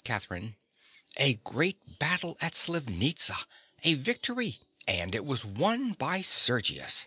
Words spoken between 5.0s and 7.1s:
it was won by Sergius.